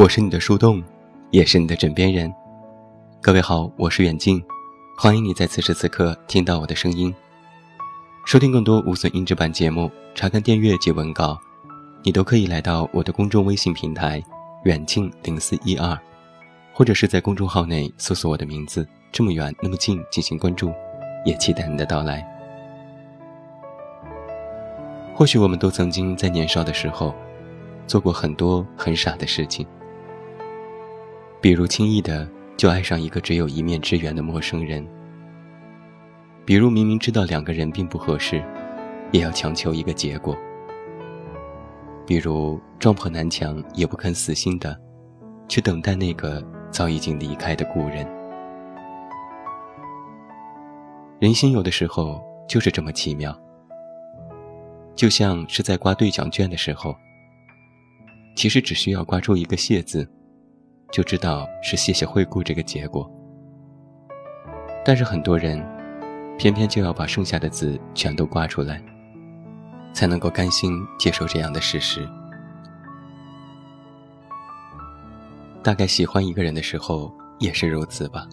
[0.00, 0.82] 我是你的树洞，
[1.30, 2.32] 也是你的枕边人。
[3.20, 4.42] 各位好，我是远近，
[4.96, 7.14] 欢迎你在此时此刻听到我的声音。
[8.24, 11.38] 收听更多无损音质版节目，查看电阅及文稿，
[12.02, 14.24] 你都可以来到我的公众微信平台
[14.64, 15.94] 远近零四一二，
[16.72, 20.72] 或者是在公众号内搜索我的名字“这么远那么近”进行关注，
[21.26, 22.26] 也期待你的到来。
[25.14, 27.14] 或许我们都曾经在年少的时候，
[27.86, 29.66] 做过很多很傻的事情。
[31.40, 34.86] 比如轻易的就爱上一个只有一面之缘的陌生人，
[36.44, 38.44] 比如明明知道两个人并不合适，
[39.10, 40.36] 也要强求一个结果，
[42.06, 44.78] 比如撞破南墙也不肯死心的
[45.48, 48.06] 去等待那个早已经离开的故人。
[51.18, 53.34] 人心有的时候就是这么奇妙，
[54.94, 56.94] 就像是在刮兑奖券的时候，
[58.36, 60.06] 其实只需要刮出一个谢字。
[60.90, 63.08] 就知道是谢谢惠顾这个结果，
[64.84, 65.64] 但是很多人
[66.36, 68.82] 偏偏就要把剩下的字全都刮出来，
[69.92, 72.08] 才能够甘心接受这样的事实。
[75.62, 78.26] 大概喜欢一个人的时候也是如此吧。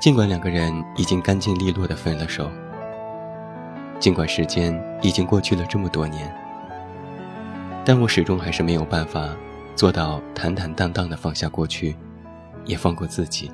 [0.00, 2.50] 尽管两个人已经干净利落的分了手，
[4.00, 6.34] 尽管时间已经过去了这么多年，
[7.84, 9.28] 但我始终还是没有办法。
[9.76, 11.94] 做到坦坦荡荡的放下过去，
[12.64, 13.52] 也放过自己，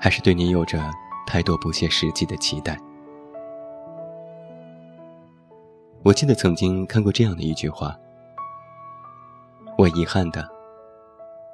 [0.00, 0.82] 还是对你有着
[1.28, 2.76] 太多不切实际的期待。
[6.02, 7.96] 我记得曾经看过这样的一句话：
[9.76, 10.44] 我遗憾的，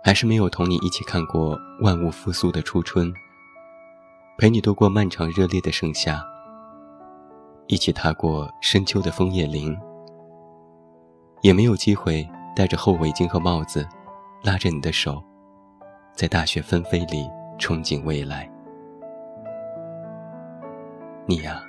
[0.02, 3.12] 还是没有同你一起看过万物复苏的初春，
[4.38, 6.24] 陪你度过漫长热烈的盛夏，
[7.66, 9.76] 一起踏过深秋的枫叶林，
[11.42, 12.26] 也没有机会。
[12.54, 13.86] 戴着厚围巾和帽子，
[14.42, 15.22] 拉着你的手，
[16.14, 17.28] 在大雪纷飞里
[17.58, 18.48] 憧憬未来。
[21.26, 21.64] 你呀，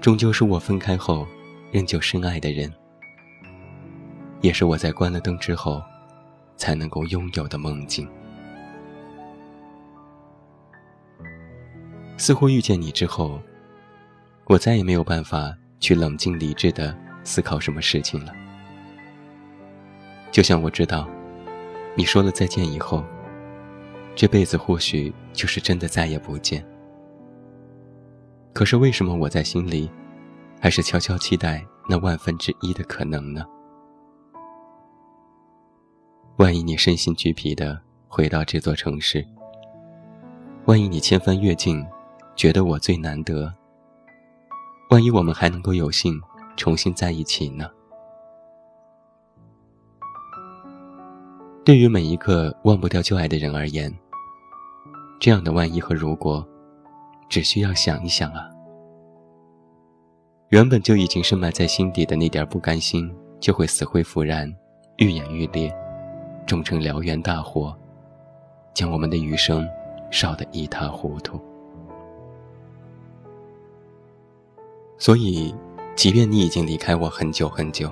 [0.00, 1.26] 终究是我分开后
[1.70, 2.72] 仍旧深爱的人，
[4.40, 5.82] 也是我在关了灯之后
[6.56, 8.08] 才能够拥有的梦境。
[12.16, 13.38] 似乎遇见你之后，
[14.46, 18.32] 我再也没有办法去冷静理智的思考什么事情了。
[20.32, 21.06] 就像我知道，
[21.94, 23.04] 你说了再见以后，
[24.16, 26.66] 这辈子或许就是真的再也不见。
[28.54, 29.90] 可是为什么我在心里，
[30.58, 33.44] 还是悄悄期待那万分之一的可能呢？
[36.36, 37.78] 万一你身心俱疲的
[38.08, 39.22] 回到这座城市，
[40.64, 41.84] 万一你千帆越尽，
[42.34, 43.52] 觉得我最难得，
[44.88, 46.18] 万一我们还能够有幸
[46.56, 47.70] 重新在一起呢？
[51.64, 53.92] 对于每一个忘不掉旧爱的人而言，
[55.20, 56.44] 这样的万一和如果，
[57.28, 58.50] 只需要想一想啊。
[60.48, 64.52] 原本就已经深埋在心底的那点不甘心，就会死灰复燃，
[64.96, 65.72] 愈演愈烈，
[66.46, 67.72] 终成燎原大火，
[68.74, 69.64] 将我们的余生
[70.10, 71.40] 烧得一塌糊涂。
[74.98, 75.54] 所以，
[75.94, 77.88] 即便你已经离开我很久很久。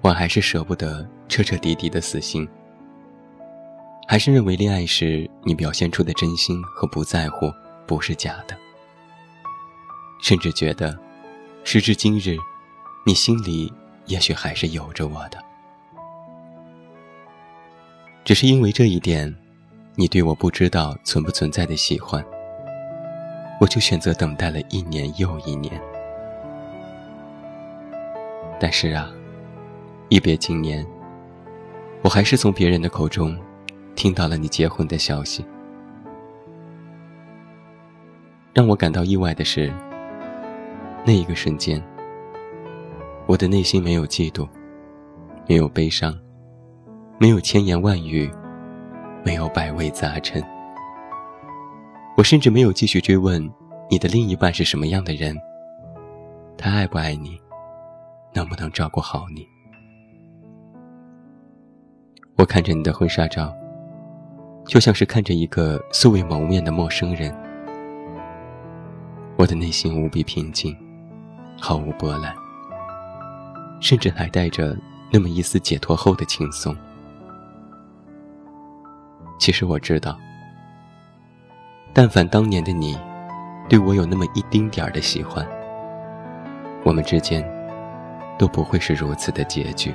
[0.00, 2.48] 我还是舍不得彻彻底底的死心，
[4.08, 7.52] 还是认为恋爱时你表现出的真心和不在乎
[7.86, 8.56] 不是假的，
[10.22, 10.98] 甚至觉得，
[11.64, 12.36] 时至今日，
[13.06, 13.72] 你心里
[14.06, 15.38] 也许还是有着我的，
[18.24, 19.32] 只是因为这一点，
[19.94, 22.24] 你对我不知道存不存在的喜欢，
[23.60, 25.80] 我就选择等待了一年又一年，
[28.58, 29.10] 但是啊。
[30.10, 30.86] 一别经年，
[32.02, 33.36] 我还是从别人的口中
[33.94, 35.44] 听到了你结婚的消息。
[38.54, 39.72] 让我感到意外的是，
[41.04, 41.82] 那一个瞬间，
[43.26, 44.48] 我的内心没有嫉妒，
[45.46, 46.18] 没有悲伤，
[47.18, 48.30] 没有千言万语，
[49.24, 50.42] 没有百味杂陈。
[52.16, 53.48] 我甚至没有继续追问
[53.90, 55.36] 你的另一半是什么样的人，
[56.56, 57.38] 他爱不爱你，
[58.32, 59.46] 能不能照顾好你。
[62.38, 63.52] 我看着你的婚纱照，
[64.64, 67.34] 就像是看着一个素未谋面的陌生人。
[69.36, 70.76] 我的内心无比平静，
[71.60, 72.32] 毫无波澜，
[73.80, 74.76] 甚至还带着
[75.10, 76.76] 那么一丝解脱后的轻松。
[79.40, 80.16] 其实我知道，
[81.92, 82.96] 但凡当年的你，
[83.68, 85.44] 对我有那么一丁点儿的喜欢，
[86.84, 87.44] 我们之间
[88.38, 89.92] 都不会是如此的结局。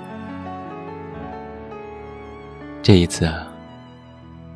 [2.83, 3.47] 这一次啊，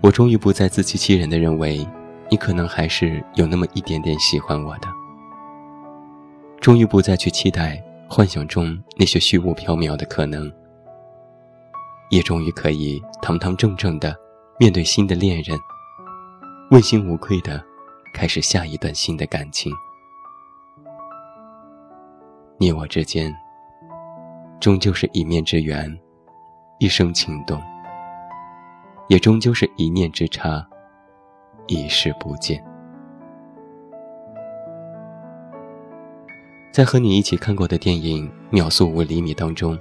[0.02, 1.88] 我终于不再自欺欺人的认为，
[2.30, 4.90] 你可能还是有那么一点点喜欢我的。
[6.60, 10.52] 终于不再去期待幻想中那些虚无缥缈的可能，
[12.10, 14.14] 也终于可以堂堂正正的
[14.60, 15.58] 面对新的恋人，
[16.72, 17.64] 问心无愧的
[18.14, 19.72] 开始下一段新的感情。
[22.58, 23.34] 你我之间，
[24.60, 25.98] 终究是一面之缘，
[26.78, 27.58] 一生情动。
[29.08, 30.68] 也终究是一念之差，
[31.68, 32.62] 一世不见。
[36.74, 39.80] 在和你一起看过的电影《秒速五厘米》当中，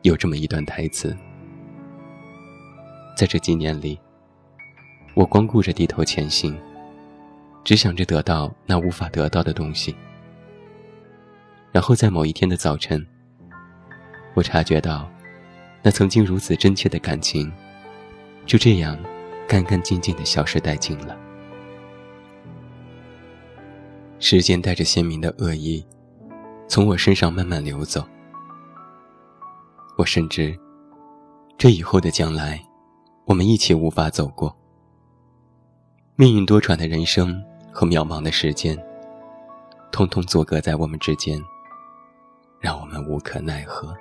[0.00, 1.14] 有这么一段台词：
[3.14, 4.00] 在这几年里，
[5.14, 6.58] 我光顾着低头前行，
[7.62, 9.94] 只想着得到那无法得到的东西。
[11.70, 13.06] 然后在某一天的早晨，
[14.32, 15.06] 我察觉到，
[15.82, 17.52] 那曾经如此真切的感情。
[18.44, 18.98] 就这样，
[19.48, 21.16] 干干净净的消失殆尽了。
[24.18, 25.84] 时间带着鲜明的恶意，
[26.68, 28.06] 从我身上慢慢流走。
[29.96, 30.58] 我深知，
[31.58, 32.62] 这以后的将来，
[33.24, 34.56] 我们一起无法走过。
[36.16, 37.42] 命运多舛的人生
[37.72, 38.78] 和渺茫的时间，
[39.90, 41.42] 通通阻隔在我们之间，
[42.60, 43.96] 让我们无可奈何。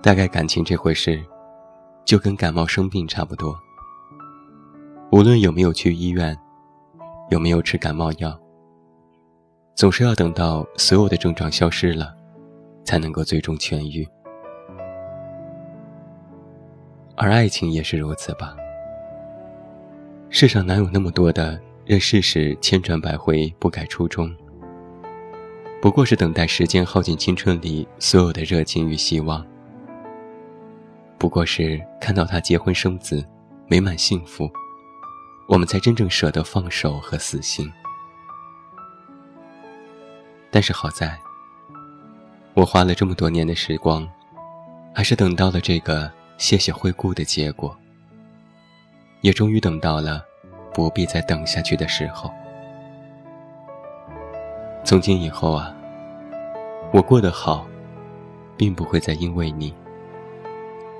[0.00, 1.20] 大概感情这回事，
[2.04, 3.58] 就跟感冒生病差不多。
[5.10, 6.38] 无论有没有去医院，
[7.30, 8.38] 有没有吃感冒药，
[9.74, 12.14] 总是要等到所有的症状消失了，
[12.84, 14.06] 才能够最终痊愈。
[17.16, 18.56] 而爱情也是如此吧。
[20.30, 24.32] 世上哪有那么多的任世事千转百回不改初衷？
[25.82, 29.44] 不过是等待时间耗尽青春里所有的热情与希望。
[31.18, 33.26] 不过是看到他结婚生子，
[33.66, 34.48] 美满幸福，
[35.48, 37.68] 我们才真正舍得放手和死心。
[40.48, 41.18] 但是好在，
[42.54, 44.08] 我花了这么多年的时光，
[44.94, 47.76] 还是等到了这个谢谢惠顾的结果，
[49.20, 50.24] 也终于等到了
[50.72, 52.32] 不必再等下去的时候。
[54.84, 55.74] 从今以后啊，
[56.92, 57.66] 我过得好，
[58.56, 59.74] 并不会再因为你。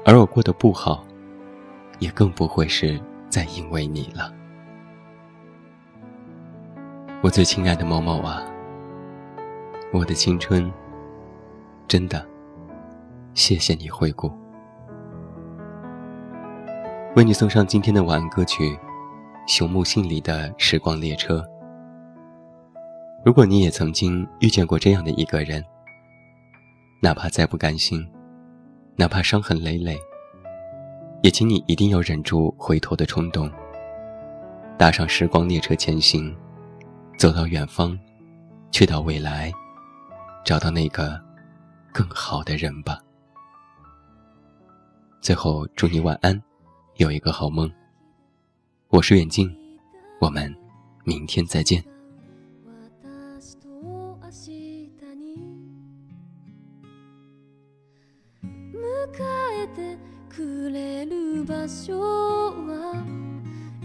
[0.09, 1.05] 而我过得不好，
[1.99, 4.33] 也更不会是再因为你了。
[7.21, 8.43] 我最亲爱的某某啊，
[9.93, 10.73] 我的青春，
[11.87, 12.27] 真的，
[13.35, 14.33] 谢谢你回顾。
[17.15, 18.65] 为你送上今天的晚安歌曲
[19.47, 21.41] 《熊木信里的时光列车》。
[23.27, 25.63] 如果你也曾经遇见过这样的一个人，
[27.03, 28.11] 哪怕再不甘心。
[29.01, 29.97] 哪怕伤痕累累，
[31.23, 33.49] 也请你一定要忍住回头的冲动，
[34.77, 36.37] 搭上时光列车前行，
[37.17, 37.97] 走到远方，
[38.73, 39.53] 去到未来，
[40.45, 41.17] 找到那个
[41.93, 42.99] 更好的人吧。
[45.21, 46.43] 最后，祝你晚安，
[46.97, 47.71] 有一个好梦。
[48.89, 49.49] 我是远近，
[50.21, 50.53] 我们
[51.05, 51.81] 明天再见。
[61.69, 62.95] 場所は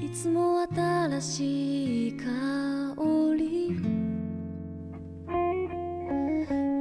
[0.02, 2.24] いつも新しい香
[3.36, 3.75] り。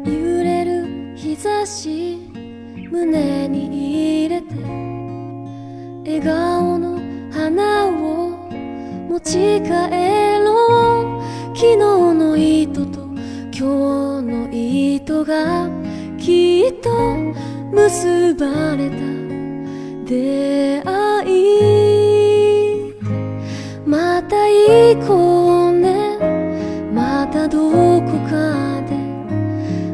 [0.06, 2.20] 揺れる日差し
[2.88, 4.54] 胸に入れて
[6.04, 7.00] 笑顔の
[7.32, 7.90] 花を
[9.08, 9.70] 持ち帰
[10.38, 11.56] ろう。
[11.56, 11.76] 昨日
[12.14, 13.00] の糸と
[13.52, 15.68] 今日の糸が
[16.16, 17.16] きっと
[17.72, 18.96] 結ばれた。
[20.04, 20.91] 出会い
[24.12, 26.18] また行こうね。
[26.92, 27.70] またど
[28.02, 28.94] こかで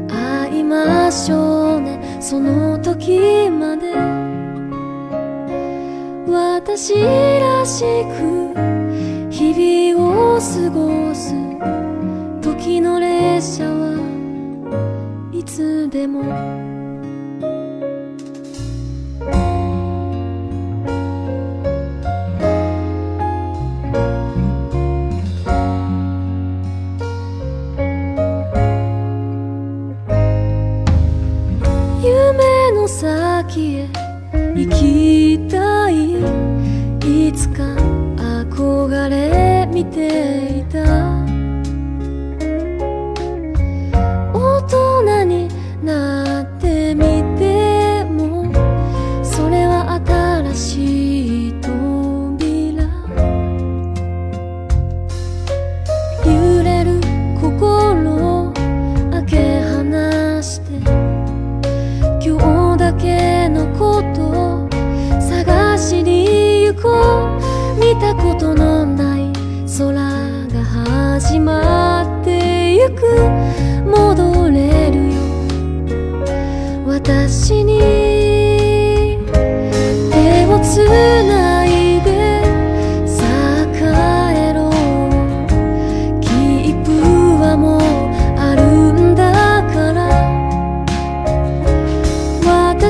[0.09, 2.19] 会いましょうね。
[2.21, 3.95] その時まで。
[6.27, 7.85] 私らし
[8.19, 8.55] く
[9.31, 11.33] 日々を過ごす。
[12.43, 14.01] 時の列車は
[15.33, 16.68] いつでも。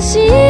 [0.00, 0.47] しい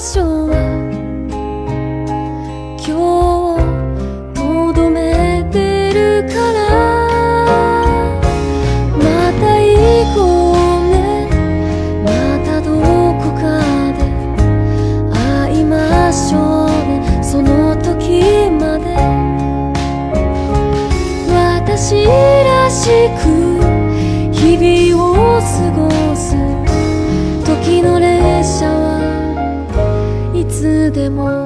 [0.00, 0.56] 場所は
[2.78, 2.88] 今
[3.58, 3.60] 日
[4.32, 6.58] とどめてるから
[8.96, 9.04] ま
[9.38, 9.68] た行
[10.14, 10.18] こ
[10.80, 11.28] うね
[12.02, 12.08] ま
[12.46, 12.80] たど
[13.20, 13.60] こか
[13.92, 14.00] で
[15.12, 18.24] 会いましょうねその時
[18.58, 18.96] まで
[21.28, 22.88] 私らし
[23.22, 23.49] く
[31.10, 31.39] more.